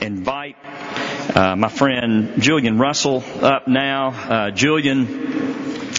[0.00, 0.56] invite
[1.34, 4.08] uh, my friend Julian Russell up now.
[4.08, 5.39] Uh, Julian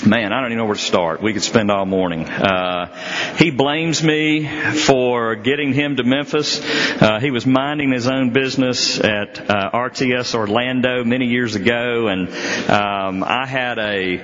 [0.05, 1.21] Man, I don't even know where to start.
[1.21, 2.25] We could spend all morning.
[2.25, 2.87] Uh,
[3.37, 6.59] he blames me for getting him to Memphis.
[6.59, 12.29] Uh, he was minding his own business at uh, RTS Orlando many years ago, and
[12.67, 14.17] um, I had a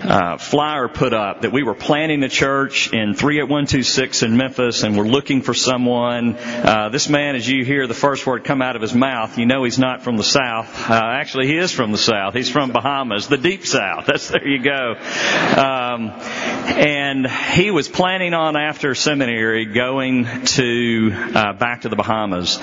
[0.00, 4.96] uh, flyer put up that we were planning a church in 38126 in Memphis, and
[4.96, 6.36] we're looking for someone.
[6.36, 9.46] Uh, this man, as you hear the first word come out of his mouth, you
[9.46, 10.90] know he's not from the South.
[10.90, 12.34] Uh, actually, he is from the South.
[12.34, 14.06] He's from Bahamas, the deep South.
[14.08, 14.87] That's there you go.
[14.96, 16.10] Um,
[16.78, 22.58] and he was planning on after seminary going to uh, back to the Bahamas,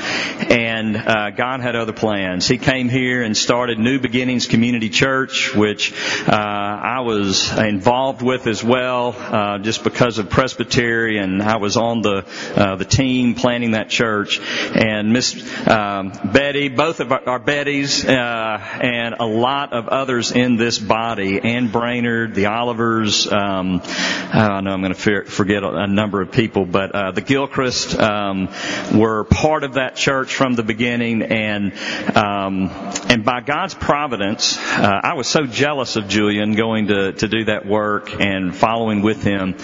[0.49, 2.47] and uh, God had other plans.
[2.47, 5.93] He came here and started New Beginnings Community Church, which
[6.27, 11.77] uh, I was involved with as well, uh, just because of Presbytery, and I was
[11.77, 14.39] on the uh, the team planning that church.
[14.39, 15.35] And Miss
[15.67, 20.79] um, Betty, both of our, our Bettys, uh, and a lot of others in this
[20.79, 23.31] body, and Brainerd, the Olivers.
[23.31, 27.97] Um, I know I'm going to forget a number of people, but uh, the Gilchrist
[27.99, 28.49] um,
[28.93, 31.73] were part of that church from the beginning, and
[32.15, 32.69] um,
[33.09, 37.45] and by God's providence, uh, I was so jealous of Julian going to to do
[37.45, 39.55] that work and following with him.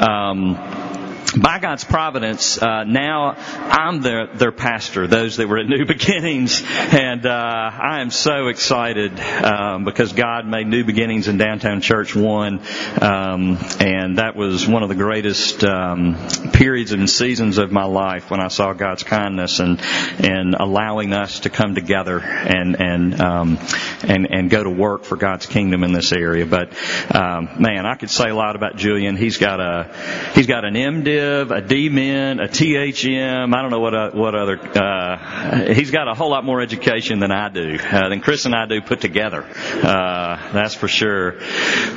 [0.00, 0.89] Um,
[1.36, 6.62] by God's providence, uh, now I'm their, their pastor, those that were at New Beginnings,
[6.66, 12.16] and uh, I am so excited um, because God made New Beginnings in Downtown Church
[12.16, 12.60] one,
[13.00, 16.16] um, and that was one of the greatest um,
[16.52, 19.80] periods and seasons of my life when I saw God's kindness and
[20.18, 23.58] and allowing us to come together and and um,
[24.02, 26.46] and and go to work for God's kingdom in this area.
[26.46, 26.72] But
[27.14, 29.16] um, man, I could say a lot about Julian.
[29.16, 30.76] He's got a he's got an
[31.20, 33.54] MDiv a D-Min, a THM.
[33.54, 34.58] I don't know what uh, what other.
[34.58, 38.54] Uh, he's got a whole lot more education than I do, uh, than Chris and
[38.54, 39.44] I do put together.
[39.44, 41.40] Uh, that's for sure.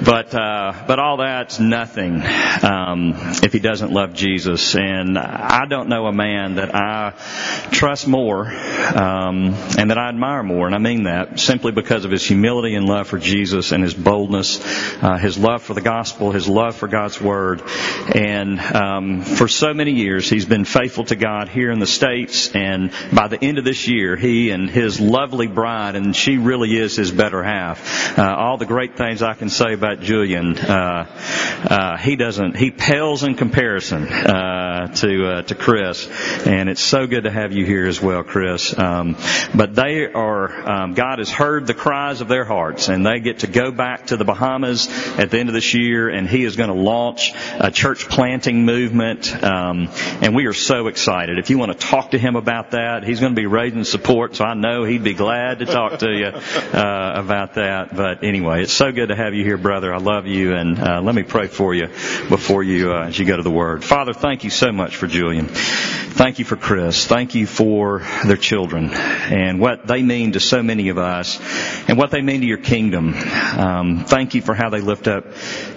[0.03, 2.21] But uh, but all that's nothing
[2.63, 4.75] um, if he doesn't love Jesus.
[4.75, 7.13] And I don't know a man that I
[7.71, 12.11] trust more um, and that I admire more, and I mean that simply because of
[12.11, 14.59] his humility and love for Jesus and his boldness,
[15.01, 17.61] uh, his love for the gospel, his love for God's word,
[18.13, 22.53] and um, for so many years, he's been faithful to God here in the States,
[22.55, 26.77] and by the end of this year, he and his lovely bride, and she really
[26.77, 28.17] is his better half.
[28.17, 31.05] Uh, all the great things I can say about Julian, uh,
[31.69, 36.07] uh, he doesn't, he pales in comparison uh, to uh, to Chris,
[36.45, 38.77] and it's so good to have you here as well, Chris.
[38.77, 39.15] Um,
[39.53, 43.39] but they are, um, God has heard the cries of their hearts, and they get
[43.39, 44.87] to go back to the Bahamas
[45.17, 48.65] at the end of this year, and he is going to launch a church planting
[48.65, 49.02] movement
[49.43, 49.89] um,
[50.21, 51.37] and we are so excited.
[51.37, 54.35] If you want to talk to him about that, he's going to be raising support,
[54.35, 57.95] so I know he'd be glad to talk to you uh, about that.
[57.95, 59.93] But anyway, it's so good to have you here, brother.
[59.93, 61.87] I love you, and uh, let me pray for you
[62.29, 63.83] before you uh, as you go to the Word.
[63.83, 65.49] Father, thank you so much for Julian.
[66.13, 67.07] Thank you for Chris.
[67.07, 71.39] Thank you for their children and what they mean to so many of us
[71.89, 73.15] and what they mean to your kingdom.
[73.15, 75.25] Um, thank you for how they lift up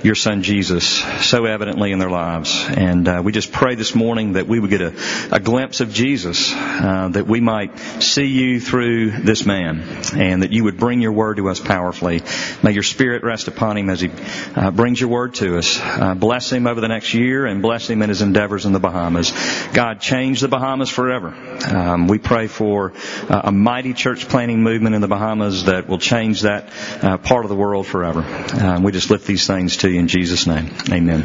[0.02, 0.86] your son Jesus
[1.26, 2.66] so evidently in their lives.
[2.69, 4.92] And uh, we just pray this morning that we would get a,
[5.32, 9.80] a glimpse of Jesus, uh, that we might see you through this man
[10.14, 12.20] and that you would bring your word to us powerfully.
[12.62, 14.10] May your spirit rest upon him as he
[14.54, 15.80] uh, brings your word to us.
[15.80, 18.80] Uh, bless him over the next year and bless him in his endeavors in the
[18.80, 19.32] Bahamas.
[19.72, 21.28] God, change change the Bahamas forever.
[21.72, 22.92] Um, we pray for
[23.28, 26.69] uh, a mighty church planting movement in the Bahamas that will change that
[27.00, 28.22] uh, part of the world forever.
[28.60, 30.75] Um, we just lift these things to you in Jesus' name.
[30.91, 31.25] Amen.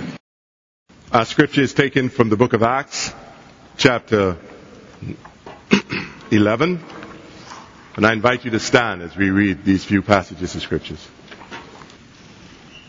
[1.12, 3.12] Our scripture is taken from the book of Acts,
[3.76, 4.38] chapter
[6.32, 6.84] 11.
[7.96, 11.08] And I invite you to stand as we read these few passages of scriptures.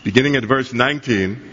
[0.03, 1.52] Beginning at verse 19.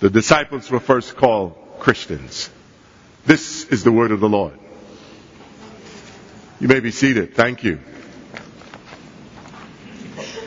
[0.00, 2.50] the disciples were first called Christians.
[3.26, 4.58] This is the word of the Lord.
[6.58, 7.34] You may be seated.
[7.34, 7.80] Thank you.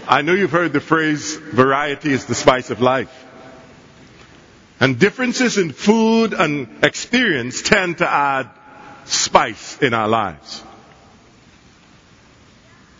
[0.07, 3.19] I know you've heard the phrase, variety is the spice of life.
[4.79, 8.49] And differences in food and experience tend to add
[9.05, 10.61] spice in our lives.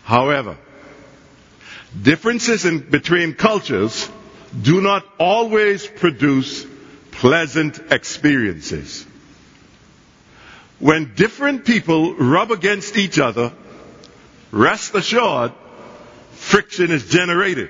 [0.04, 0.58] However,
[2.00, 4.10] differences in, between cultures
[4.62, 6.66] do not always produce
[7.12, 9.06] pleasant experiences.
[10.80, 13.54] When different people rub against each other,
[14.52, 15.54] rest assured,
[16.34, 17.70] friction is generated.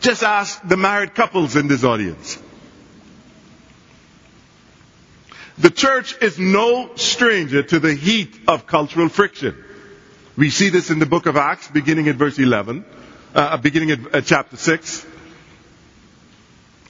[0.00, 2.38] Just ask the married couples in this audience.
[5.58, 9.54] The church is no stranger to the heat of cultural friction.
[10.36, 12.82] We see this in the book of Acts, beginning at verse 11,
[13.34, 15.06] uh, beginning at uh, chapter 6.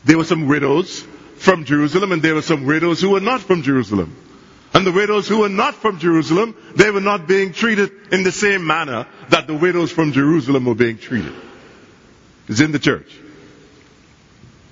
[0.04, 1.04] There were some widows
[1.36, 4.16] from Jerusalem, and there were some widows who were not from Jerusalem.
[4.72, 8.32] And the widows who were not from Jerusalem, they were not being treated in the
[8.32, 11.34] same manner that the widows from Jerusalem were being treated.
[12.48, 13.18] It's in the church.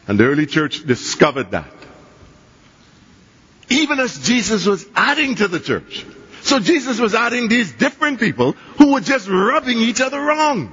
[0.06, 1.72] And the early church discovered that.
[3.69, 6.06] Even as Jesus was adding to the church.
[6.42, 10.72] So Jesus was adding these different people who were just rubbing each other wrong.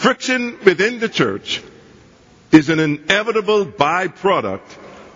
[0.00, 1.62] Friction within the church
[2.52, 4.66] is an inevitable byproduct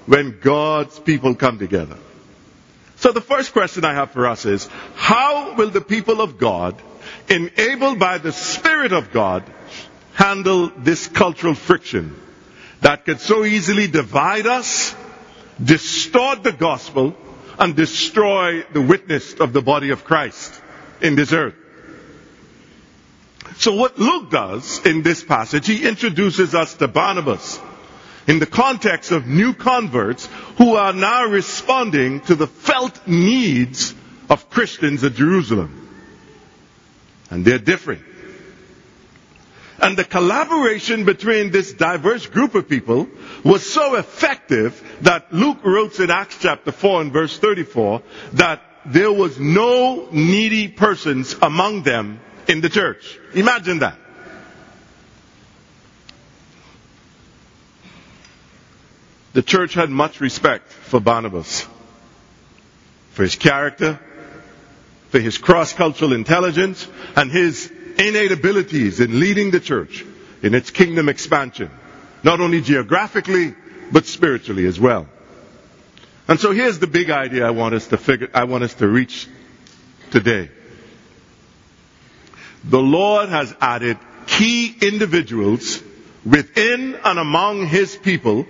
[0.04, 1.96] when God's people come together.
[2.96, 6.76] So the first question I have for us is, how will the people of God,
[7.30, 9.44] enabled by the Spirit of God,
[10.12, 12.14] handle this cultural friction
[12.82, 14.94] that could so easily divide us,
[15.64, 17.16] distort the gospel,
[17.58, 20.60] and destroy the witness of the body of Christ
[21.00, 21.54] in this earth?
[23.56, 27.60] So what Luke does in this passage, he introduces us to Barnabas
[28.26, 30.26] in the context of new converts
[30.58, 33.94] who are now responding to the felt needs
[34.30, 35.80] of Christians at Jerusalem.
[37.30, 38.02] And they're different.
[39.78, 43.08] And the collaboration between this diverse group of people
[43.44, 48.02] was so effective that Luke wrote in Acts chapter 4 and verse 34
[48.34, 53.18] that there was no needy persons among them in the church.
[53.34, 53.98] Imagine that.
[59.32, 61.66] The church had much respect for Barnabas,
[63.10, 63.98] for his character,
[65.10, 66.86] for his cross-cultural intelligence,
[67.16, 70.04] and his innate abilities in leading the church
[70.42, 71.70] in its kingdom expansion,
[72.22, 73.54] not only geographically,
[73.90, 75.08] but spiritually as well.
[76.28, 78.88] And so here's the big idea I want us to figure, I want us to
[78.88, 79.28] reach
[80.10, 80.50] today.
[82.64, 85.82] The Lord has added key individuals
[86.24, 88.46] within and among His people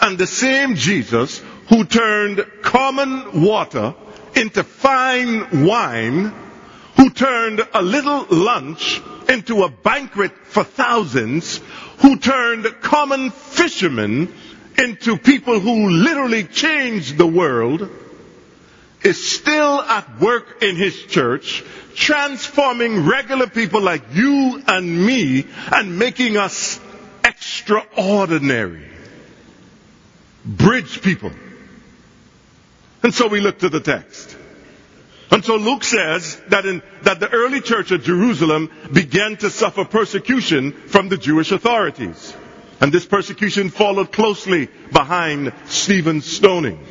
[0.00, 3.94] and the same Jesus who turned common water
[4.34, 6.32] into fine wine,
[6.96, 11.60] who turned a little lunch into a banquet for thousands,
[11.98, 14.32] who turned common fishermen
[14.78, 17.88] into people who literally changed the world,
[19.02, 21.62] is still at work in his church,
[21.94, 26.80] transforming regular people like you and me and making us
[27.24, 28.88] extraordinary
[30.44, 31.32] bridge people.
[33.02, 34.36] And so we look to the text.
[35.30, 39.84] And so Luke says that, in, that the early church at Jerusalem began to suffer
[39.84, 42.34] persecution from the Jewish authorities.
[42.80, 46.84] And this persecution followed closely behind Stephen's stoning.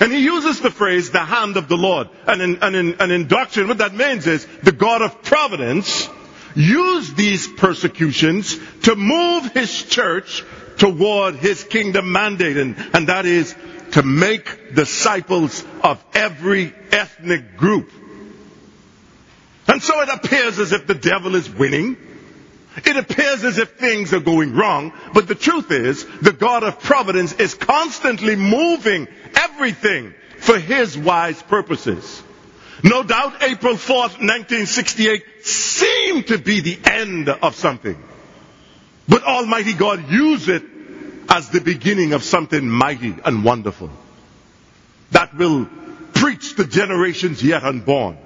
[0.00, 2.08] And he uses the phrase, the hand of the Lord.
[2.26, 6.08] And in, and in, and in doctrine, what that means is the God of providence
[6.54, 10.44] used these persecutions to move his church
[10.76, 13.54] toward his kingdom mandate, and, and that is
[13.92, 17.90] to make disciples of every ethnic group.
[19.66, 21.96] And so it appears as if the devil is winning.
[22.84, 26.80] It appears as if things are going wrong, but the truth is, the God of
[26.80, 32.22] providence is constantly moving everything for his wise purposes.
[32.82, 38.00] No doubt April 4th, 1968 seemed to be the end of something.
[39.08, 40.62] But Almighty God used it
[41.28, 43.90] as the beginning of something mighty and wonderful
[45.10, 45.66] that will
[46.14, 48.18] preach to generations yet unborn.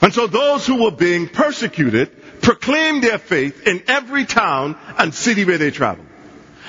[0.00, 2.10] And so those who were being persecuted
[2.42, 6.08] proclaimed their faith in every town and city where they traveled.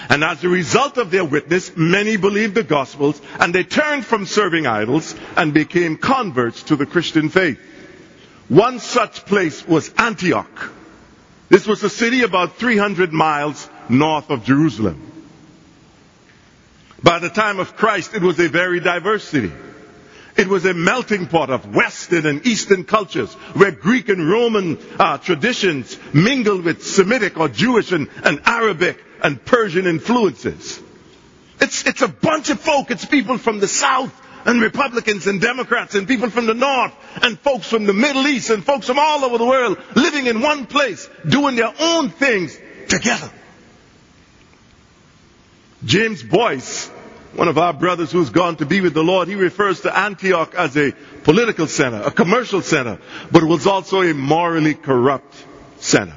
[0.09, 4.25] And as a result of their witness, many believed the Gospels and they turned from
[4.25, 7.59] serving idols and became converts to the Christian faith.
[8.49, 10.71] One such place was Antioch.
[11.49, 15.11] This was a city about 300 miles north of Jerusalem.
[17.01, 19.51] By the time of Christ, it was a very diverse city.
[20.35, 25.19] It was a melting pot of Western and Eastern cultures where Greek and Roman uh,
[25.19, 30.81] traditions mingled with Semitic or Jewish and, and Arabic and Persian influences.
[31.61, 32.89] It's, it's a bunch of folk.
[32.89, 34.11] It's people from the South
[34.45, 38.49] and Republicans and Democrats and people from the North and folks from the Middle East
[38.49, 42.59] and folks from all over the world living in one place, doing their own things
[42.89, 43.31] together.
[45.85, 46.89] James Boice
[47.35, 50.53] one of our brothers who's gone to be with the Lord, he refers to Antioch
[50.55, 50.91] as a
[51.23, 52.99] political center, a commercial center,
[53.31, 55.33] but it was also a morally corrupt
[55.77, 56.15] center.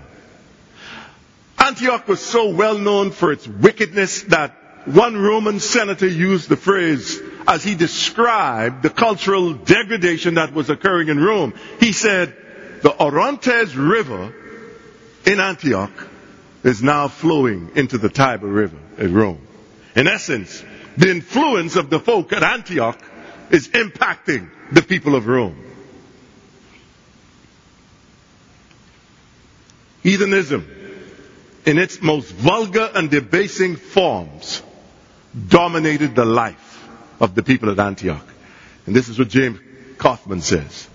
[1.58, 4.54] Antioch was so well known for its wickedness that
[4.84, 11.08] one Roman senator used the phrase as he described the cultural degradation that was occurring
[11.08, 11.54] in Rome.
[11.80, 12.36] He said,
[12.82, 14.32] the Orontes River
[15.24, 15.90] in Antioch
[16.62, 19.40] is now flowing into the Tiber River in Rome.
[19.96, 20.62] In essence,
[20.96, 22.98] the influence of the folk at Antioch
[23.50, 25.62] is impacting the people of Rome.
[30.02, 30.64] Heathenism,
[31.66, 34.62] in its most vulgar and debasing forms,
[35.48, 36.88] dominated the life
[37.20, 38.26] of the people at Antioch.
[38.86, 39.58] And this is what James
[39.98, 40.88] Kaufman says.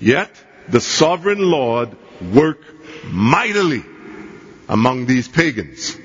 [0.00, 0.30] Yet,
[0.68, 2.64] the sovereign Lord worked
[3.04, 3.84] mightily
[4.68, 5.96] among these pagans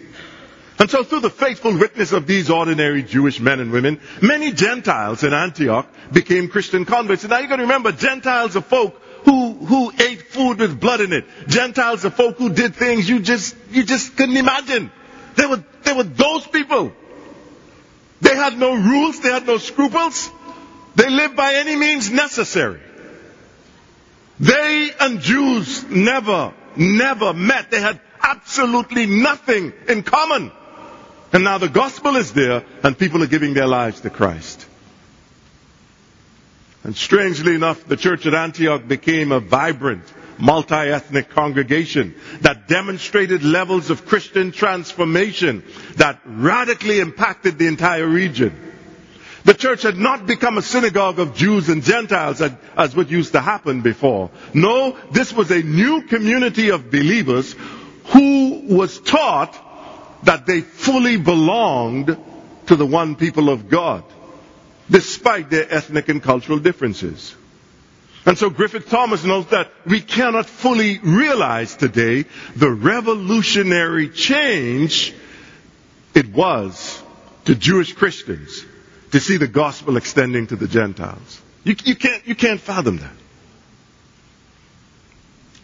[0.80, 5.24] and so through the faithful witness of these ordinary Jewish men and women, many Gentiles
[5.24, 7.24] in Antioch became Christian converts.
[7.24, 11.12] And now you've gotta remember, Gentiles are folk who, who ate food with blood in
[11.12, 11.26] it.
[11.48, 14.90] Gentiles are folk who did things you just, you just couldn't imagine.
[15.36, 16.94] They were, they were those people.
[18.22, 20.30] They had no rules, they had no scruples.
[20.96, 22.80] They lived by any means necessary.
[24.40, 27.70] They and Jews never, never met.
[27.70, 30.52] They had absolutely nothing in common.
[31.32, 34.66] And now the gospel is there and people are giving their lives to Christ.
[36.84, 40.04] And strangely enough, the church at Antioch became a vibrant,
[40.38, 45.64] multi-ethnic congregation that demonstrated levels of Christian transformation
[45.98, 48.68] that radically impacted the entire region.
[49.44, 53.42] The church had not become a synagogue of Jews and Gentiles as, what used to
[53.42, 54.32] happen before.
[54.54, 57.56] No, this was a new community of believers
[58.06, 59.69] who was taught
[60.24, 62.18] that they fully belonged
[62.68, 64.04] to the one people of God,
[64.90, 67.36] despite their ethnic and cultural differences.
[68.26, 75.14] And so Griffith Thomas notes that we cannot fully realize today the revolutionary change
[76.14, 77.02] it was
[77.46, 78.66] to Jewish Christians
[79.12, 81.42] to see the gospel extending to the Gentiles.
[81.64, 83.16] You, you, can't, you can't fathom that.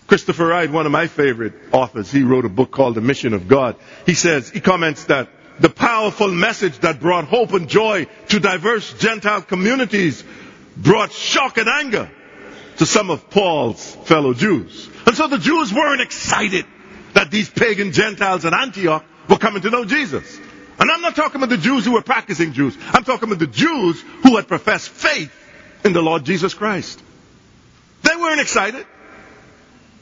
[0.08, 3.48] Christopher Wright, one of my favorite authors, he wrote a book called The Mission of
[3.48, 3.76] God.
[4.06, 8.94] He says, he comments that the powerful message that brought hope and joy to diverse
[8.94, 10.24] Gentile communities
[10.78, 12.12] brought shock and anger
[12.78, 14.90] to some of Paul's fellow Jews.
[15.08, 16.66] And so the Jews weren't excited
[17.14, 20.40] that these pagan Gentiles in Antioch were coming to know Jesus.
[20.78, 22.78] And I'm not talking about the Jews who were practicing Jews.
[22.92, 25.34] I'm talking about the Jews who had professed faith
[25.86, 27.02] in the Lord Jesus Christ.
[28.02, 28.86] They weren't excited.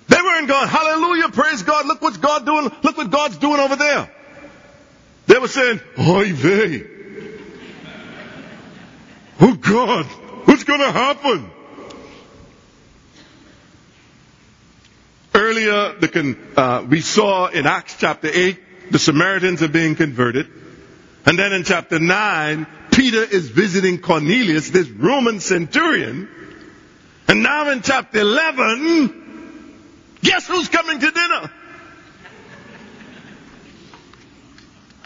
[0.08, 3.76] They weren't going, hallelujah, praise God, look what's God doing, look what God's doing over
[3.76, 4.12] there.
[5.28, 6.84] They were saying, oy vey.
[9.40, 10.06] Oh God,
[10.46, 11.50] what's gonna happen?
[15.34, 20.48] Earlier, the, uh, we saw in Acts chapter 8, the Samaritans are being converted.
[21.26, 26.30] And then in chapter 9, Peter is visiting Cornelius, this Roman centurion.
[27.28, 29.23] And now in chapter 11,
[30.24, 31.52] Guess who's coming to dinner?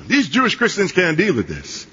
[0.06, 1.88] These Jewish Christians can't deal with this.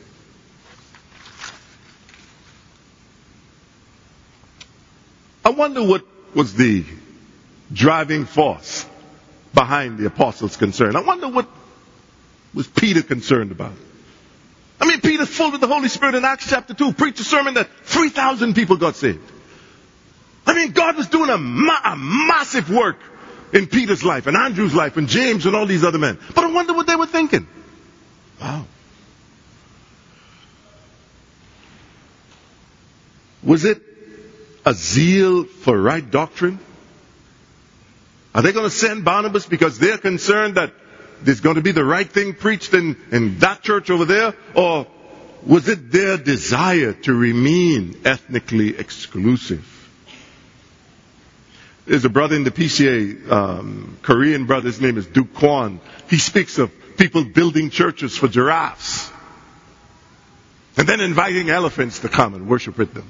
[5.44, 6.04] I wonder what
[6.34, 6.84] was the
[7.72, 8.86] driving force
[9.52, 10.94] behind the apostles' concern.
[10.94, 11.48] I wonder what
[12.52, 13.72] was Peter concerned about.
[14.80, 17.54] I mean, Peter's full of the Holy Spirit in Acts chapter 2, preached a sermon
[17.54, 19.30] that 3,000 people got saved.
[20.46, 22.98] I mean, God was doing a, ma- a massive work
[23.54, 26.18] in Peter's life and Andrew's life and James and all these other men.
[26.34, 27.46] But I wonder what they were thinking.
[28.40, 28.66] Wow.
[33.44, 33.80] Was it
[34.66, 36.58] a zeal for right doctrine?
[38.34, 40.72] Are they going to send Barnabas because they're concerned that
[41.22, 44.34] there's going to be the right thing preached in, in that church over there?
[44.54, 44.88] Or
[45.46, 49.73] was it their desire to remain ethnically exclusive?
[51.86, 55.80] There's a brother in the PCA, um, Korean brother, his name is Duke Kwon.
[56.08, 59.10] He speaks of people building churches for giraffes.
[60.76, 63.06] And then inviting elephants to come and worship with them.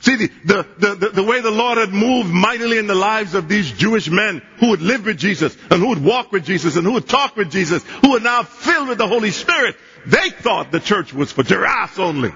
[0.00, 3.48] See, the, the, the, the, way the Lord had moved mightily in the lives of
[3.48, 6.84] these Jewish men who would live with Jesus and who would walk with Jesus and
[6.84, 10.72] who would talk with Jesus, who are now filled with the Holy Spirit, they thought
[10.72, 12.32] the church was for giraffes only.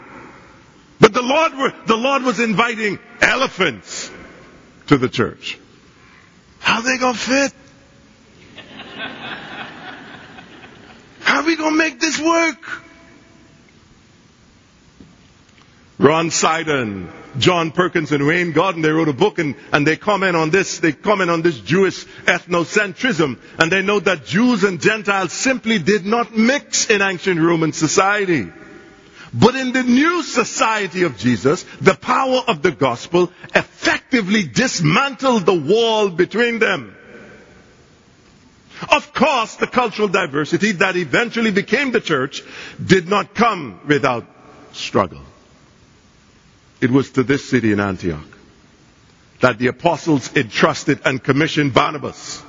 [1.01, 4.06] But the Lord, were, the Lord was inviting elephants
[4.89, 5.59] to the church.
[6.59, 7.53] How they gonna fit?
[11.21, 12.83] How we gonna make this work?
[15.99, 20.37] Ron Sider, John Perkins, and Wayne Gordon, they wrote a book and, and they comment
[20.37, 25.33] on this, they comment on this Jewish ethnocentrism, and they note that Jews and Gentiles
[25.33, 28.47] simply did not mix in ancient Roman society.
[29.39, 35.55] But in the new society of Jesus, the power of the gospel effectively dismantled the
[35.55, 36.97] wall between them.
[38.91, 42.43] Of course, the cultural diversity that eventually became the church
[42.83, 44.25] did not come without
[44.73, 45.23] struggle.
[46.81, 48.25] It was to this city in Antioch
[49.41, 52.43] that the apostles entrusted and commissioned Barnabas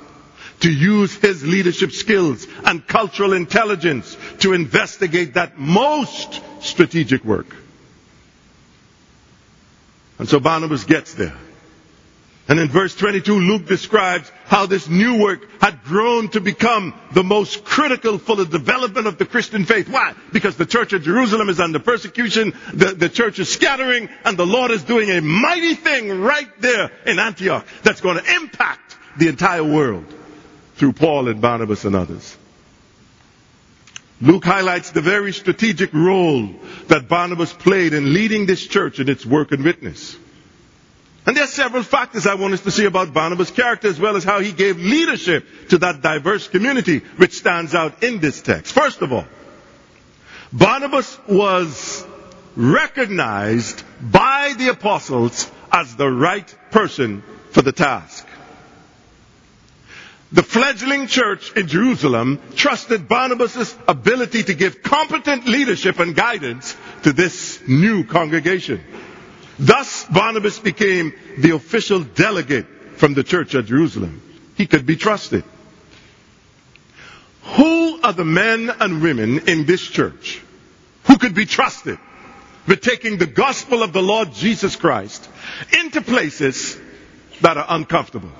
[0.60, 7.54] to use his leadership skills and cultural intelligence to investigate that most strategic work.
[10.18, 11.36] And so Barnabas gets there.
[12.48, 17.22] And in verse 22, Luke describes how this new work had grown to become the
[17.22, 19.86] most critical for the development of the Christian faith.
[19.90, 20.14] Why?
[20.32, 24.46] Because the church of Jerusalem is under persecution, the, the church is scattering, and the
[24.46, 29.28] Lord is doing a mighty thing right there in Antioch that's going to impact the
[29.28, 30.06] entire world
[30.78, 32.36] through Paul and Barnabas and others.
[34.20, 36.48] Luke highlights the very strategic role
[36.88, 40.16] that Barnabas played in leading this church in its work and witness.
[41.26, 44.16] And there are several factors I want us to see about Barnabas' character as well
[44.16, 48.72] as how he gave leadership to that diverse community which stands out in this text.
[48.72, 49.26] First of all,
[50.52, 52.04] Barnabas was
[52.56, 58.26] recognized by the apostles as the right person for the task.
[60.30, 67.14] The fledgling church in Jerusalem trusted Barnabas' ability to give competent leadership and guidance to
[67.14, 68.82] this new congregation.
[69.58, 74.20] Thus, Barnabas became the official delegate from the church at Jerusalem.
[74.56, 75.44] He could be trusted.
[77.56, 80.42] Who are the men and women in this church
[81.04, 81.98] who could be trusted
[82.66, 85.26] with taking the gospel of the Lord Jesus Christ
[85.80, 86.78] into places
[87.40, 88.30] that are uncomfortable?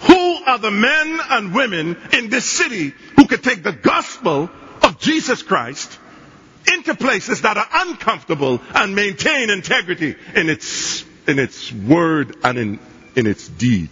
[0.00, 4.50] Who are the men and women in this city who could take the gospel
[4.82, 5.98] of Jesus Christ
[6.72, 12.78] into places that are uncomfortable and maintain integrity in its, in its word and in,
[13.16, 13.90] in its deed.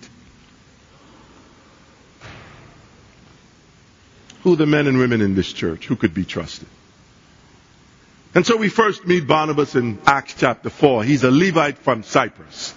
[4.43, 6.69] Who are the men and women in this church who could be trusted?
[8.35, 11.03] And so we first meet Barnabas in Acts chapter 4.
[11.03, 12.75] He's a Levite from Cyprus.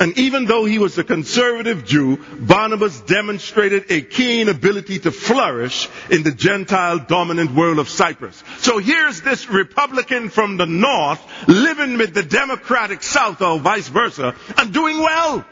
[0.00, 5.88] And even though he was a conservative Jew, Barnabas demonstrated a keen ability to flourish
[6.10, 8.42] in the Gentile dominant world of Cyprus.
[8.60, 14.34] So here's this Republican from the north living with the Democratic South or vice versa
[14.56, 15.44] and doing well.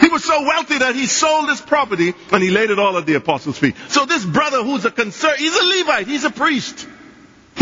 [0.00, 3.06] He was so wealthy that he sold his property and he laid it all at
[3.06, 3.76] the apostles' feet.
[3.90, 6.88] So this brother who's a concern, he's a Levite, he's a priest.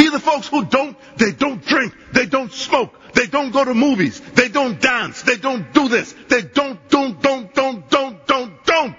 [0.09, 3.75] He's the folks who don't, they don't drink, they don't smoke, they don't go to
[3.75, 4.19] movies.
[4.21, 5.21] They don't dance.
[5.21, 6.15] They don't do this.
[6.29, 8.97] They don't, don't, don't, don't, don't, don't, don't.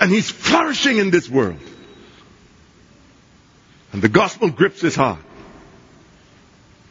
[0.00, 1.60] And he's flourishing in this world.
[3.92, 5.20] And the gospel grips his heart.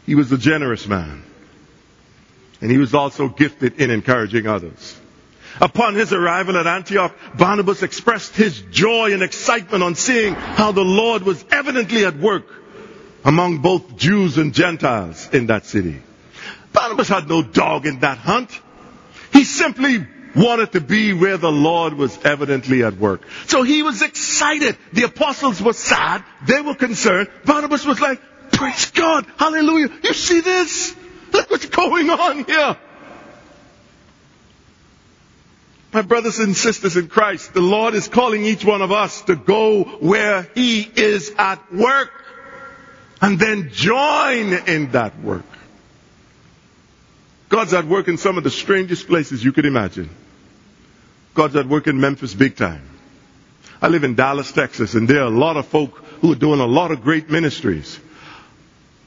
[0.06, 1.24] He was a generous man.
[2.62, 4.98] And he was also gifted in encouraging others.
[5.60, 10.86] Upon his arrival at Antioch, Barnabas expressed his joy and excitement on seeing how the
[10.86, 12.59] Lord was evidently at work
[13.24, 16.02] among both Jews and Gentiles in that city.
[16.74, 18.60] Barnabas had no dog in that hunt.
[19.34, 20.06] He simply
[20.36, 23.22] wanted to be where the Lord was evidently at work.
[23.48, 24.78] So he was excited.
[24.94, 26.24] The apostles were sad.
[26.46, 27.30] They were concerned.
[27.46, 29.26] Barnabas was like, praise God.
[29.38, 29.90] Hallelujah.
[30.04, 30.96] You see this?
[31.32, 32.78] Look what's going on here.
[35.92, 39.36] My brothers and sisters in Christ, the Lord is calling each one of us to
[39.36, 42.12] go where He is at work
[43.22, 45.46] and then join in that work.
[47.50, 50.10] God's at work in some of the strangest places you could imagine.
[51.34, 52.88] God's at work in Memphis big time.
[53.82, 56.60] I live in Dallas, Texas, and there are a lot of folk who are doing
[56.60, 58.00] a lot of great ministries.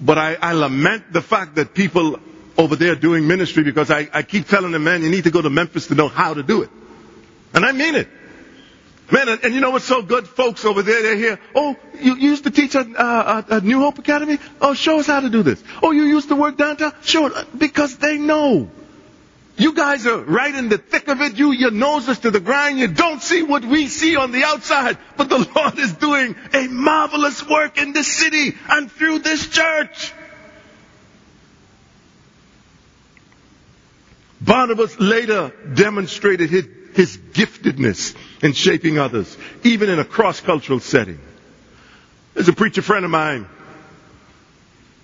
[0.01, 2.18] But I, I lament the fact that people
[2.57, 5.40] over there doing ministry because I, I keep telling them, man, you need to go
[5.40, 6.70] to Memphis to know how to do it.
[7.55, 8.09] And I mean it.
[9.12, 10.27] Man, and, and, you know what's so good?
[10.27, 11.38] Folks over there, they're here.
[11.55, 14.38] Oh, you used to teach at, uh, at New Hope Academy?
[14.59, 15.62] Oh, show us how to do this.
[15.83, 16.94] Oh, you used to work downtown?
[17.03, 17.31] Sure.
[17.57, 18.70] Because they know.
[19.59, 21.37] You guys are right in the thick of it.
[21.37, 22.79] You, your nose is to the grind.
[22.79, 24.96] You don't see what we see on the outside.
[25.18, 30.14] But the Lord is doing a marvelous work in this city and through this church.
[34.40, 41.20] Barnabas later demonstrated his, his giftedness in shaping others, even in a cross-cultural setting.
[42.35, 43.46] There's a preacher friend of mine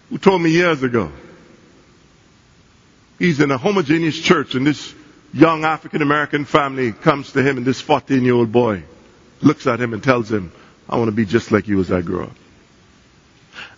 [0.09, 1.13] who told me years ago,
[3.19, 4.95] he's in a homogeneous church and this
[5.33, 8.83] young African American family comes to him and this 14 year old boy
[9.43, 10.53] looks at him and tells him,
[10.89, 12.37] I want to be just like you as I grow up.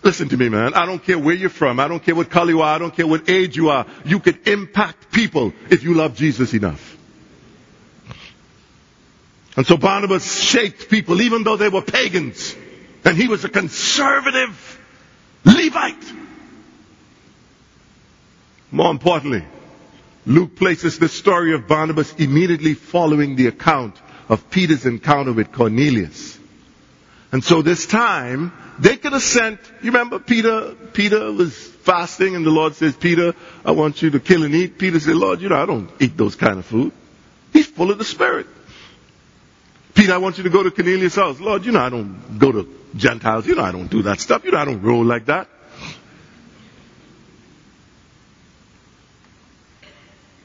[0.03, 0.73] Listen to me, man.
[0.73, 1.79] I don't care where you're from.
[1.79, 2.75] I don't care what color you are.
[2.75, 3.85] I don't care what age you are.
[4.05, 6.90] You can impact people if you love Jesus enough.
[9.57, 12.55] And so Barnabas shaped people even though they were pagans.
[13.03, 14.79] And he was a conservative
[15.43, 16.13] Levite.
[18.71, 19.43] More importantly,
[20.25, 23.97] Luke places the story of Barnabas immediately following the account
[24.29, 26.39] of Peter's encounter with Cornelius.
[27.31, 32.45] And so this time, they could have sent, you remember Peter, Peter was fasting and
[32.45, 33.33] the Lord says, Peter,
[33.65, 34.77] I want you to kill and eat.
[34.77, 36.91] Peter said, Lord, you know, I don't eat those kind of food.
[37.51, 38.47] He's full of the Spirit.
[39.93, 41.39] Peter, I want you to go to Cornelius' house.
[41.39, 43.45] Lord, you know, I don't go to Gentiles.
[43.45, 44.45] You know, I don't do that stuff.
[44.45, 45.47] You know, I don't roll like that.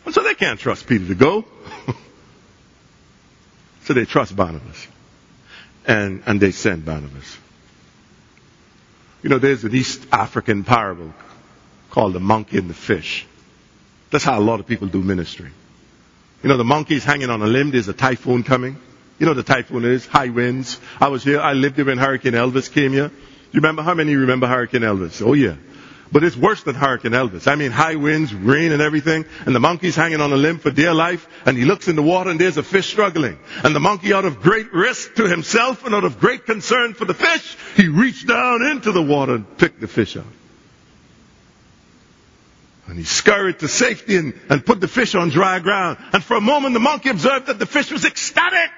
[0.04, 1.44] And so they can't trust Peter to go.
[3.84, 4.86] so they trust Barnabas.
[5.86, 7.38] And, and they send Barnabas.
[9.22, 11.12] You know, there's an East African parable
[11.90, 13.26] called the monkey and the fish.
[14.10, 15.50] That's how a lot of people do ministry.
[16.42, 18.78] You know, the monkey's hanging on a limb, there's a typhoon coming.
[19.18, 20.78] You know the typhoon is, high winds.
[21.00, 23.10] I was here, I lived here when Hurricane Elvis came here.
[23.52, 25.26] You remember, how many remember Hurricane Elvis?
[25.26, 25.56] Oh yeah.
[26.12, 27.48] But it's worse than Hurricane Elvis.
[27.50, 30.70] I mean, high winds, rain and everything, and the monkey's hanging on a limb for
[30.70, 33.38] dear life, and he looks in the water and there's a fish struggling.
[33.64, 37.06] And the monkey, out of great risk to himself and out of great concern for
[37.06, 40.24] the fish, he reached down into the water and picked the fish out.
[42.88, 45.98] And he scurried to safety and, and put the fish on dry ground.
[46.12, 48.70] And for a moment the monkey observed that the fish was ecstatic.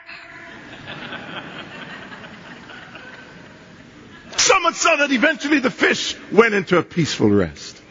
[4.39, 7.83] So much so that eventually the fish went into a peaceful rest.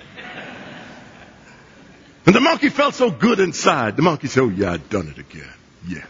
[2.26, 3.96] And the monkey felt so good inside.
[3.96, 5.54] The monkey said, Oh, yeah, I've done it again.
[5.88, 6.06] Yeah.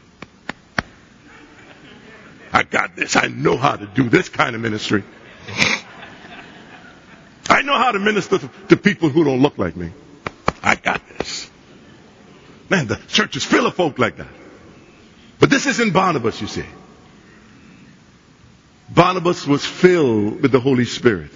[2.52, 3.16] I got this.
[3.16, 5.04] I know how to do this kind of ministry.
[7.50, 9.92] I know how to minister to people who don't look like me.
[10.64, 11.50] I got this.
[12.70, 14.28] Man, the church is full of folk like that.
[15.40, 16.66] But this isn't Barnabas, you see.
[18.98, 21.30] Barnabas was filled with the Holy Spirit.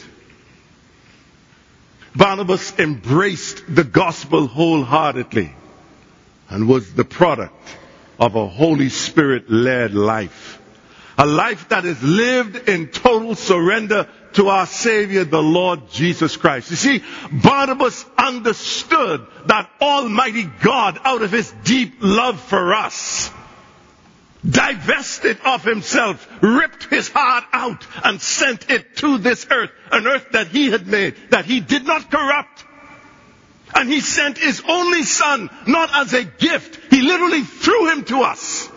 [2.15, 5.53] Barnabas embraced the gospel wholeheartedly
[6.49, 7.77] and was the product
[8.19, 10.59] of a Holy Spirit led life.
[11.19, 16.71] A life that is lived in total surrender to our Savior, the Lord Jesus Christ.
[16.71, 23.31] You see, Barnabas understood that Almighty God, out of His deep love for us,
[24.47, 30.27] divested of himself, ripped his heart out and sent it to this earth, an earth
[30.31, 32.65] that he had made, that he did not corrupt.
[33.73, 38.21] And he sent his only son, not as a gift, he literally threw him to
[38.23, 38.69] us.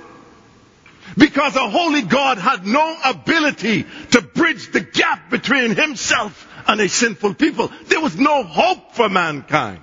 [1.16, 6.88] Because a holy God had no ability to bridge the gap between himself and a
[6.88, 7.70] sinful people.
[7.86, 9.80] There was no hope for mankind.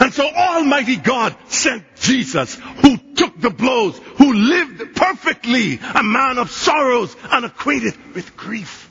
[0.00, 2.96] And so Almighty God sent Jesus, who
[3.28, 8.90] took the blows, who lived perfectly, a man of sorrows and acquainted with grief.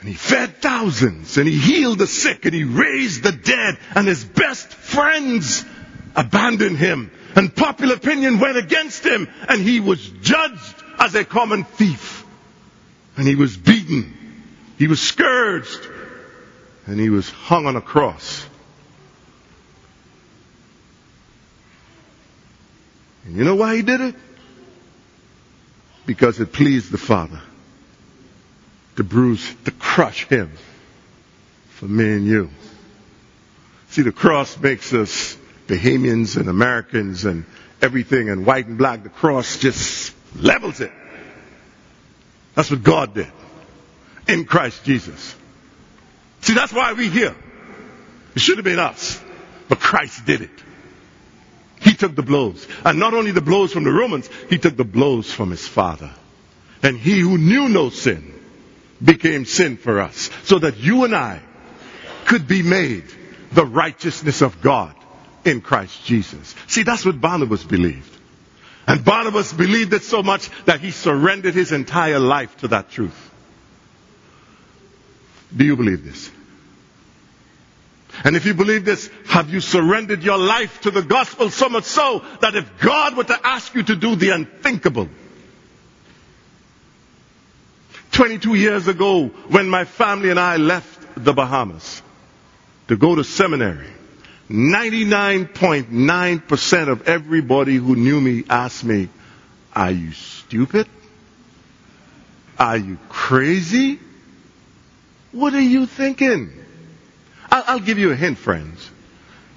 [0.00, 4.06] And he fed thousands, and he healed the sick, and he raised the dead, and
[4.06, 5.64] his best friends
[6.16, 7.10] abandoned him.
[7.36, 12.26] And popular opinion went against him, and he was judged as a common thief.
[13.16, 14.12] And he was beaten.
[14.76, 15.88] He was scourged
[16.86, 18.46] and he was hung on a cross.
[23.24, 24.14] And you know why he did it?
[26.06, 27.40] Because it pleased the Father
[28.96, 30.52] to bruise, to crush him
[31.70, 32.50] for me and you.
[33.90, 37.44] See, the cross makes us Bahamians and Americans and
[37.80, 39.02] everything and white and black.
[39.02, 40.92] The cross just levels it.
[42.54, 43.30] That's what God did
[44.28, 45.36] in Christ Jesus.
[46.40, 47.34] See, that's why we're here.
[48.34, 49.22] It should have been us,
[49.68, 50.50] but Christ did it.
[51.82, 52.66] He took the blows.
[52.84, 56.12] And not only the blows from the Romans, he took the blows from his Father.
[56.82, 58.32] And he who knew no sin
[59.02, 61.40] became sin for us, so that you and I
[62.24, 63.04] could be made
[63.52, 64.94] the righteousness of God
[65.44, 66.54] in Christ Jesus.
[66.68, 68.10] See, that's what Barnabas believed.
[68.86, 73.30] And Barnabas believed it so much that he surrendered his entire life to that truth.
[75.54, 76.30] Do you believe this?
[78.24, 81.84] And if you believe this, have you surrendered your life to the gospel so much
[81.84, 85.08] so that if God were to ask you to do the unthinkable,
[88.12, 92.02] 22 years ago when my family and I left the Bahamas
[92.88, 93.88] to go to seminary,
[94.50, 99.08] 99.9% of everybody who knew me asked me,
[99.74, 100.86] are you stupid?
[102.58, 103.98] Are you crazy?
[105.32, 106.61] What are you thinking?
[107.66, 108.90] I'll, I'll give you a hint, friends.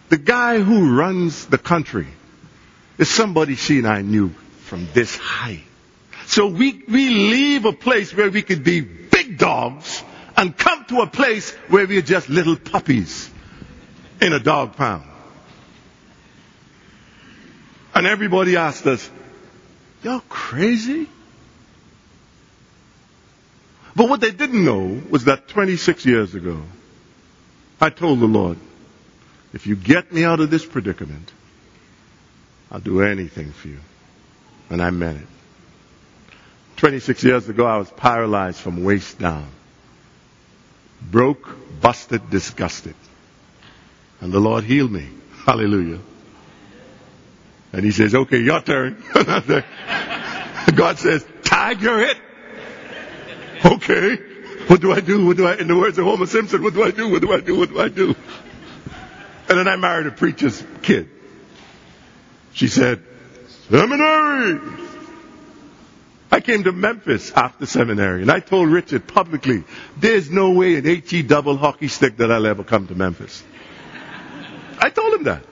[0.09, 2.07] The guy who runs the country
[2.97, 4.29] is somebody she and I knew
[4.63, 5.63] from this height.
[6.27, 10.03] So we, we leave a place where we could be big dogs
[10.37, 13.29] and come to a place where we're just little puppies
[14.21, 15.07] in a dog pound.
[17.93, 19.09] And everybody asked us,
[20.03, 21.07] y'all crazy?
[23.95, 26.61] But what they didn't know was that 26 years ago,
[27.79, 28.57] I told the Lord,
[29.53, 31.31] if you get me out of this predicament,
[32.71, 33.79] I'll do anything for you.
[34.69, 35.27] And I meant it.
[36.77, 39.47] 26 years ago, I was paralyzed from waist down.
[41.01, 41.47] Broke,
[41.81, 42.95] busted, disgusted.
[44.19, 45.07] And the Lord healed me.
[45.45, 45.99] Hallelujah.
[47.71, 49.03] And he says, okay, your turn.
[49.13, 52.17] God says, tiger it.
[53.63, 54.34] Okay.
[54.67, 55.25] What do I do?
[55.25, 57.09] What do I, in the words of Homer Simpson, what do I do?
[57.09, 57.57] What do I do?
[57.57, 58.15] What do I do?
[59.47, 61.09] And then I married a preacher's kid.
[62.53, 63.03] She said,
[63.69, 64.59] seminary.
[66.31, 69.63] I came to Memphis after seminary and I told Richard publicly,
[69.97, 73.43] there's no way an HE double hockey stick that I'll ever come to Memphis.
[74.79, 75.43] I told him that.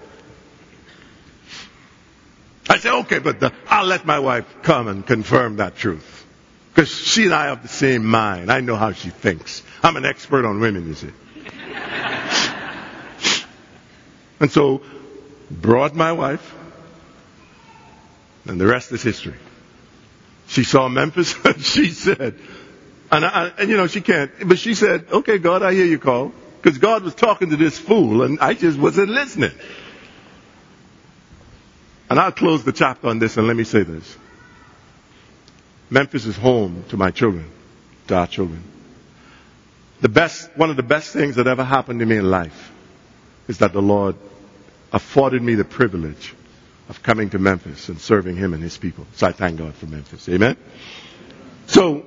[2.69, 6.12] I said, okay, but the, I'll let my wife come and confirm that truth.
[6.73, 8.51] Because she and I have the same mind.
[8.51, 9.61] I know how she thinks.
[9.83, 11.11] I'm an expert on women, you see.
[14.39, 14.81] and so,
[15.51, 16.55] brought my wife,
[18.45, 19.35] and the rest is history.
[20.47, 22.39] She saw Memphis, and she said,
[23.11, 25.99] and, I, and you know, she can't, but she said, okay, God, I hear you
[25.99, 26.33] call.
[26.59, 29.51] Because God was talking to this fool, and I just wasn't listening.
[32.09, 34.17] And I'll close the chapter on this, and let me say this.
[35.93, 37.49] Memphis is home to my children,
[38.07, 38.63] to our children.
[40.01, 42.71] The best, one of the best things that ever happened to me in life
[43.47, 44.15] is that the Lord
[44.91, 46.33] afforded me the privilege
[46.89, 49.05] of coming to Memphis and serving Him and His people.
[49.13, 50.27] So I thank God for Memphis.
[50.29, 50.57] Amen?
[51.67, 52.03] So,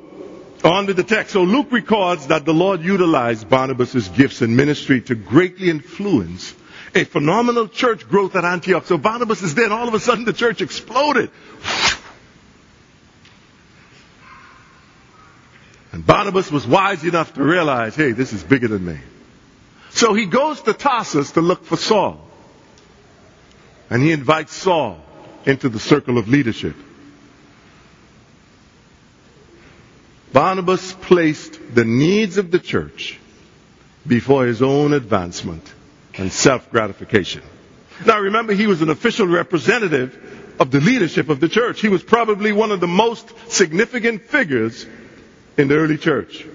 [0.64, 1.32] on to the text.
[1.32, 6.54] So Luke records that the Lord utilized Barnabas' gifts and ministry to greatly influence
[6.92, 8.86] a phenomenal church growth at Antioch.
[8.86, 11.30] So Barnabas is there and all of a sudden the church exploded.
[15.96, 18.98] And Barnabas was wise enough to realize, hey, this is bigger than me.
[19.88, 22.20] So he goes to Tarsus to look for Saul.
[23.88, 25.02] And he invites Saul
[25.46, 26.76] into the circle of leadership.
[30.34, 33.18] Barnabas placed the needs of the church
[34.06, 35.64] before his own advancement
[36.12, 37.40] and self-gratification.
[38.04, 41.80] Now remember, he was an official representative of the leadership of the church.
[41.80, 44.86] He was probably one of the most significant figures
[45.56, 46.46] in the early church.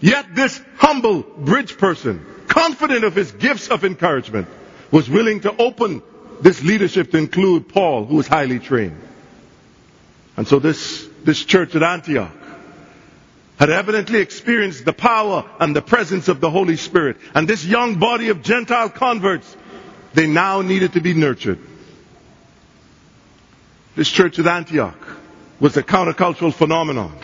[0.00, 4.48] Yet this humble bridge person, confident of his gifts of encouragement,
[4.90, 6.02] was willing to open
[6.40, 9.00] this leadership to include Paul, who was highly trained.
[10.36, 12.30] And so this, this church at Antioch
[13.58, 17.16] had evidently experienced the power and the presence of the Holy Spirit.
[17.34, 19.56] And this young body of Gentile converts,
[20.12, 21.60] they now needed to be nurtured.
[23.94, 24.98] This church at Antioch
[25.60, 27.16] was a countercultural phenomenon.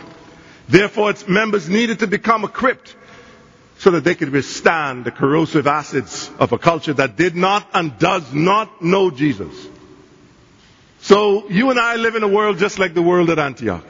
[0.71, 2.95] Therefore, its members needed to become equipped
[3.79, 7.99] so that they could withstand the corrosive acids of a culture that did not and
[7.99, 9.53] does not know Jesus.
[11.01, 13.83] So you and I live in a world just like the world at Antioch.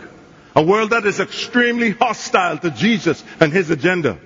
[0.56, 4.17] A world that is extremely hostile to Jesus and his agenda.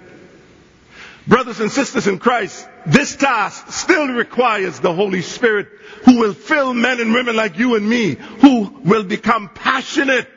[1.28, 5.68] Brothers and sisters in Christ, this task still requires the Holy Spirit
[6.06, 10.30] who will fill men and women like you and me, who will become passionate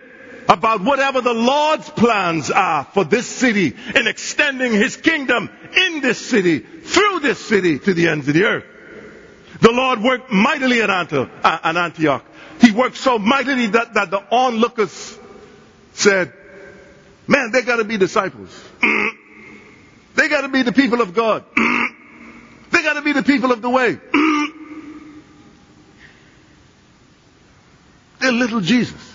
[0.49, 6.19] about whatever the Lord's plans are for this city in extending His kingdom in this
[6.19, 8.65] city, through this city to the ends of the earth.
[9.61, 11.27] The Lord worked mightily at uh,
[11.65, 12.25] Antioch.
[12.61, 15.19] He worked so mightily that, that the onlookers
[15.93, 16.33] said,
[17.27, 18.65] man, they gotta be disciples.
[20.15, 21.45] They gotta be the people of God.
[22.71, 23.99] They gotta be the people of the way.
[28.21, 29.08] They're little Jesus.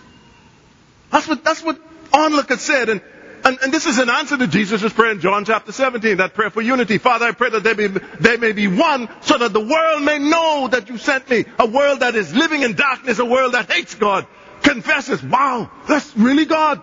[1.13, 1.79] That's what, that's what
[2.11, 2.89] onlookers said.
[2.89, 3.01] And,
[3.45, 6.49] and, and, this is an answer to Jesus' prayer in John chapter 17, that prayer
[6.49, 6.97] for unity.
[6.97, 10.17] Father, I pray that they, be, they may be one so that the world may
[10.17, 11.45] know that you sent me.
[11.59, 14.25] A world that is living in darkness, a world that hates God,
[14.63, 16.81] confesses, wow, that's really God.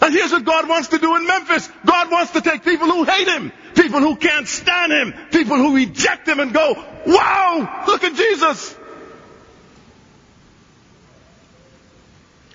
[0.00, 1.68] And here's what God wants to do in Memphis.
[1.84, 5.74] God wants to take people who hate Him, people who can't stand Him, people who
[5.74, 6.74] reject Him and go,
[7.06, 8.76] wow, look at Jesus.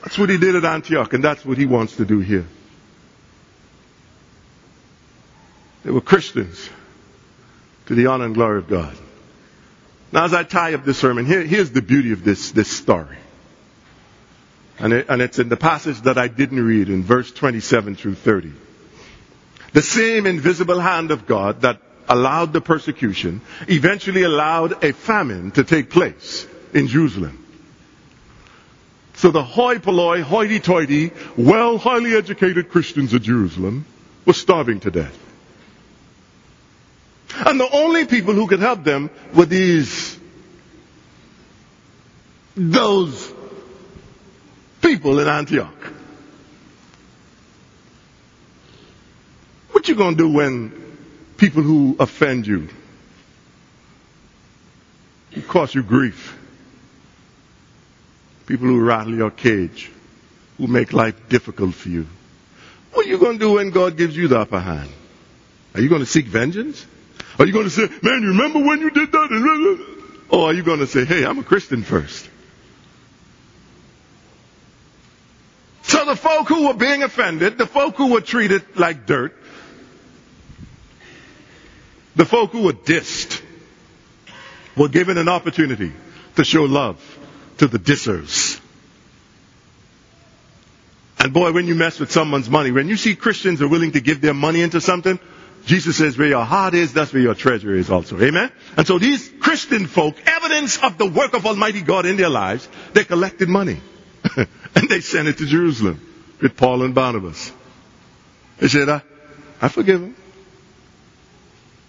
[0.07, 2.45] That's what he did at Antioch, and that's what he wants to do here.
[5.83, 6.69] They were Christians
[7.87, 8.95] to the honor and glory of God.
[10.13, 13.17] Now, as I tie up this sermon, here, here's the beauty of this, this story.
[14.79, 18.15] And, it, and it's in the passage that I didn't read in verse 27 through
[18.15, 18.53] 30.
[19.73, 25.65] The same invisible hand of God that allowed the persecution eventually allowed a famine to
[25.65, 27.43] take place in Jerusalem.
[29.17, 33.83] So the hoi polloi, hoity-toity, well, highly educated Christians of Jerusalem
[34.25, 35.17] were starving to death.
[37.35, 40.19] And the only people who could help them were these,
[42.55, 43.33] those
[44.83, 45.91] people in Antioch.
[49.71, 50.97] What you gonna do when
[51.37, 52.69] people who offend you,
[55.47, 56.37] cause you grief,
[58.47, 59.91] people who rattle your cage,
[60.57, 62.07] who make life difficult for you.
[62.93, 64.89] What are you going to do when God gives you the upper hand?
[65.75, 66.83] Are you going to seek vengeance?
[67.37, 69.85] Are you going to say, man, you remember when you did that?
[70.29, 72.27] Or are you going to say, hey, I'm a Christian first?
[75.83, 79.37] So the folk who were being offended, the folk who were treated like dirt,
[82.15, 83.41] the folk who were dissed,
[84.75, 85.91] were given an opportunity
[86.35, 87.16] to show love
[87.57, 88.59] to the dissers.
[91.19, 94.01] And boy, when you mess with someone's money, when you see Christians are willing to
[94.01, 95.19] give their money into something,
[95.65, 98.21] Jesus says where your heart is, that's where your treasure is also.
[98.21, 98.51] Amen?
[98.77, 102.67] And so these Christian folk, evidence of the work of Almighty God in their lives,
[102.93, 103.81] they collected money.
[104.37, 105.99] and they sent it to Jerusalem
[106.41, 107.51] with Paul and Barnabas.
[108.59, 109.01] They said, I,
[109.61, 110.15] I forgive them.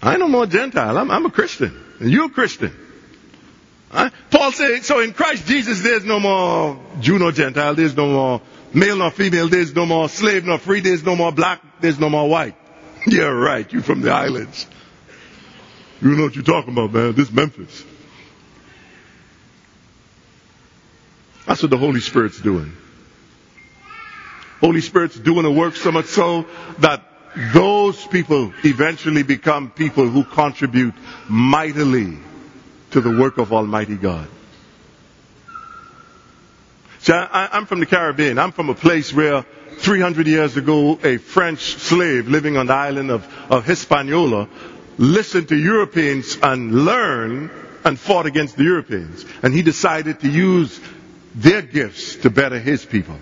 [0.02, 0.96] I ain't no more Gentile.
[0.96, 1.84] I'm, I'm a Christian.
[2.00, 2.74] And you're a Christian.
[3.90, 4.10] Huh?
[4.30, 8.42] Paul said, so in Christ Jesus, there's no more Jew nor Gentile, there's no more
[8.74, 12.10] male nor female, there's no more slave nor free, there's no more black, there's no
[12.10, 12.54] more white.
[13.06, 14.66] yeah, right, you from the islands.
[16.00, 17.12] You know what you're talking about, man.
[17.14, 17.84] This Memphis.
[21.46, 22.72] That's what the Holy Spirit's doing.
[24.60, 26.46] Holy Spirit's doing a work so much so
[26.80, 27.04] that
[27.54, 30.94] those people eventually become people who contribute
[31.28, 32.18] mightily
[32.90, 34.28] to the work of Almighty God.
[37.00, 38.38] See, I, am from the Caribbean.
[38.38, 39.44] I'm from a place where
[39.78, 44.48] 300 years ago, a French slave living on the island of, of Hispaniola
[44.98, 47.50] listened to Europeans and learned
[47.84, 49.24] and fought against the Europeans.
[49.42, 50.78] And he decided to use
[51.34, 53.16] their gifts to better his people.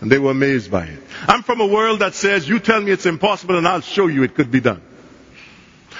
[0.00, 0.98] And they were amazed by it.
[1.26, 4.22] I'm from a world that says, you tell me it's impossible and I'll show you
[4.22, 4.80] it could be done.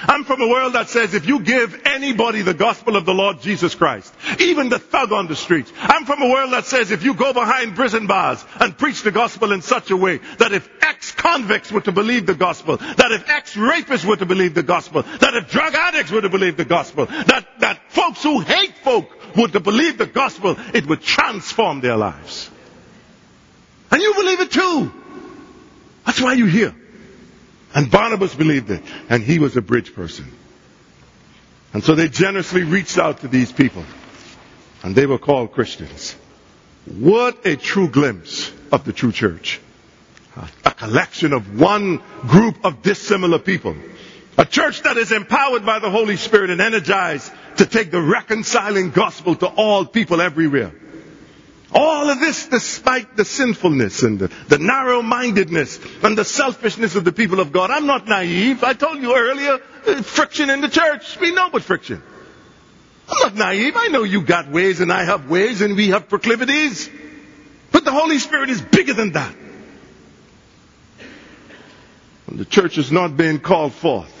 [0.01, 3.41] I'm from a world that says if you give anybody the gospel of the Lord
[3.41, 7.03] Jesus Christ, even the thug on the streets, I'm from a world that says if
[7.03, 10.69] you go behind prison bars and preach the gospel in such a way that if
[10.81, 15.33] ex-convicts were to believe the gospel, that if ex-rapists were to believe the gospel, that
[15.33, 19.47] if drug addicts were to believe the gospel, that, that folks who hate folk were
[19.47, 22.49] to believe the gospel, it would transform their lives.
[23.91, 24.91] And you believe it too.
[26.05, 26.75] That's why you're here.
[27.73, 30.31] And Barnabas believed it, and he was a bridge person.
[31.73, 33.85] And so they generously reached out to these people,
[34.83, 36.15] and they were called Christians.
[36.85, 39.59] What a true glimpse of the true church.
[40.65, 43.75] A collection of one group of dissimilar people.
[44.37, 48.91] A church that is empowered by the Holy Spirit and energized to take the reconciling
[48.91, 50.71] gospel to all people everywhere.
[51.71, 57.05] All of this despite the sinfulness and the, the narrow mindedness and the selfishness of
[57.05, 57.69] the people of God.
[57.69, 58.63] I'm not naive.
[58.63, 61.19] I told you earlier, uh, friction in the church.
[61.19, 62.01] We know about friction.
[63.07, 63.73] I'm not naive.
[63.75, 66.89] I know you got ways and I have ways and we have proclivities.
[67.71, 69.35] But the Holy Spirit is bigger than that.
[72.25, 74.15] And the church is not being called forth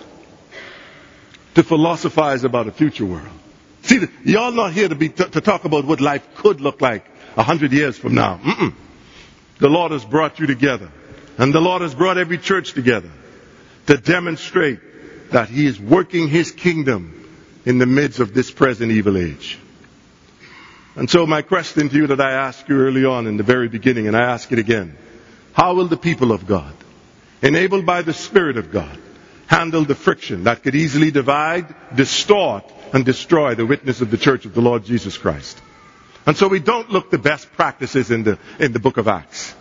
[1.55, 3.27] to philosophize about a future world.
[3.81, 7.43] See, y'all not here to, be, to talk about what life could look like a
[7.43, 8.37] hundred years from now.
[8.37, 8.73] Mm-mm.
[9.59, 10.91] The Lord has brought you together.
[11.37, 13.09] And the Lord has brought every church together
[13.87, 17.15] to demonstrate that He is working His kingdom
[17.65, 19.57] in the midst of this present evil age.
[20.95, 23.69] And so my question to you that I asked you early on in the very
[23.69, 24.97] beginning, and I ask it again.
[25.53, 26.73] How will the people of God,
[27.41, 28.97] enabled by the Spirit of God,
[29.47, 34.45] handle the friction that could easily divide, distort, and destroy the witness of the church
[34.45, 35.61] of the Lord Jesus Christ?
[36.29, 39.55] And so we don't look the best practices in the, in the book of Acts.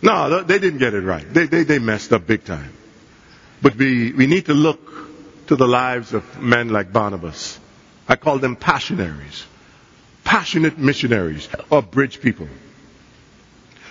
[0.00, 1.26] No, they didn't get it right.
[1.30, 2.72] They, they, they messed up big time.
[3.60, 4.80] But we, we need to look
[5.48, 7.60] to the lives of men like Barnabas.
[8.08, 9.44] I call them passionaries.
[10.24, 12.48] Passionate missionaries or bridge people.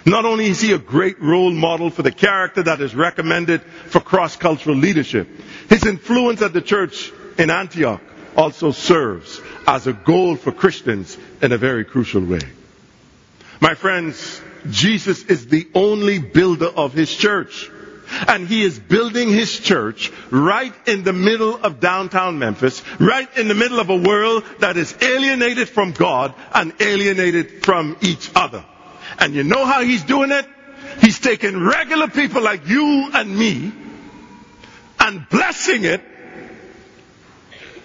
[0.03, 3.99] Not only is he a great role model for the character that is recommended for
[3.99, 5.27] cross-cultural leadership,
[5.69, 8.01] his influence at the church in Antioch
[8.35, 12.41] also serves as a goal for Christians in a very crucial way.
[13.59, 17.69] My friends, Jesus is the only builder of his church.
[18.27, 23.47] And he is building his church right in the middle of downtown Memphis, right in
[23.47, 28.63] the middle of a world that is alienated from God and alienated from each other.
[29.17, 30.45] And you know how he's doing it?
[31.01, 33.71] He's taking regular people like you and me
[34.99, 36.01] and blessing it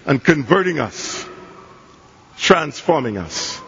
[0.06, 1.24] and converting us,
[2.38, 3.60] transforming us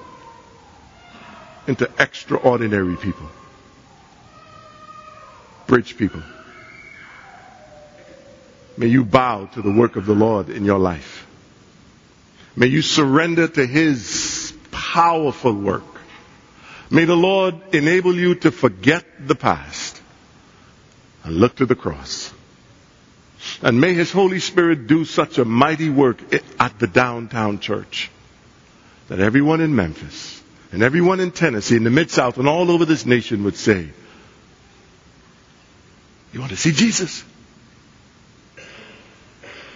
[1.66, 3.28] into extraordinary people.
[5.66, 6.22] Bridge people.
[8.76, 11.26] May you bow to the work of the Lord in your life.
[12.56, 15.84] May you surrender to His powerful work.
[16.90, 20.00] May the Lord enable you to forget the past
[21.24, 22.32] and look to the cross.
[23.62, 26.20] And may His Holy Spirit do such a mighty work
[26.58, 28.10] at the downtown church
[29.10, 30.40] that everyone in Memphis
[30.70, 33.88] and everyone in Tennessee, in the Mid South, and all over this nation would say,
[36.32, 37.24] You want to see Jesus?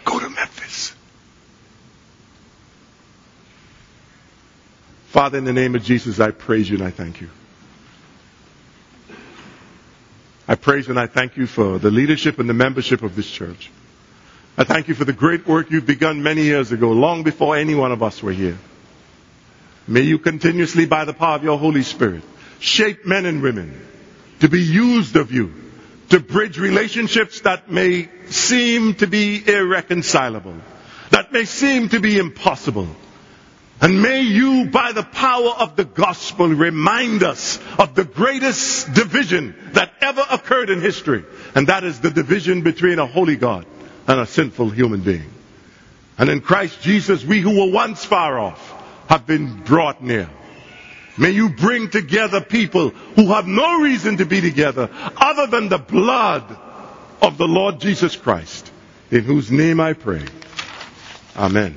[0.04, 0.94] Go to Memphis.
[5.08, 7.28] Father, in the name of Jesus, I praise you and I thank you.
[10.46, 13.72] I praise and I thank you for the leadership and the membership of this church.
[14.56, 17.74] I thank you for the great work you've begun many years ago, long before any
[17.74, 18.58] one of us were here.
[19.86, 22.22] May you continuously, by the power of your Holy Spirit,
[22.58, 23.86] shape men and women
[24.40, 25.52] to be used of you,
[26.10, 30.56] to bridge relationships that may seem to be irreconcilable,
[31.10, 32.88] that may seem to be impossible,
[33.80, 39.54] and may you, by the power of the gospel, remind us of the greatest division
[39.72, 41.24] that ever occurred in history.
[41.54, 43.66] And that is the division between a holy God
[44.06, 45.30] and a sinful human being.
[46.16, 50.28] And in Christ Jesus, we who were once far off have been brought near.
[51.16, 55.78] May you bring together people who have no reason to be together other than the
[55.78, 56.44] blood
[57.22, 58.70] of the Lord Jesus Christ,
[59.10, 60.24] in whose name I pray.
[61.36, 61.76] Amen.